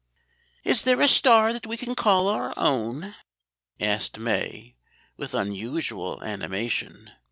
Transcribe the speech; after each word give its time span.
"Is 0.63 0.81
there 0.81 0.99
a 0.99 1.07
star 1.07 1.53
that 1.53 1.67
we 1.67 1.77
can 1.77 1.93
call 1.93 2.27
our 2.27 2.55
own?" 2.57 3.13
asked 3.79 4.17
May, 4.17 4.73
with 5.15 5.35
unusual 5.35 6.23
animation. 6.23 7.11